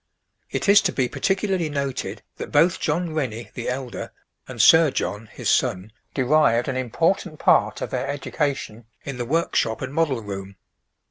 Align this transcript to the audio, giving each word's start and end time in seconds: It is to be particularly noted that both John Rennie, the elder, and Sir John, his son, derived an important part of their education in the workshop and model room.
It 0.49 0.67
is 0.67 0.81
to 0.89 0.91
be 0.91 1.07
particularly 1.07 1.69
noted 1.69 2.23
that 2.37 2.51
both 2.51 2.79
John 2.79 3.13
Rennie, 3.13 3.51
the 3.53 3.69
elder, 3.69 4.11
and 4.47 4.59
Sir 4.59 4.89
John, 4.89 5.27
his 5.27 5.47
son, 5.47 5.91
derived 6.15 6.67
an 6.67 6.75
important 6.75 7.37
part 7.37 7.81
of 7.81 7.91
their 7.91 8.07
education 8.07 8.85
in 9.03 9.19
the 9.19 9.25
workshop 9.25 9.79
and 9.79 9.93
model 9.93 10.21
room. 10.23 10.55